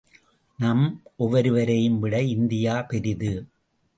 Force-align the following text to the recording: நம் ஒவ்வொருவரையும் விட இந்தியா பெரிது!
நம் 0.59 0.85
ஒவ்வொருவரையும் 1.15 1.99
விட 1.99 2.21
இந்தியா 2.31 2.81
பெரிது! 2.81 3.33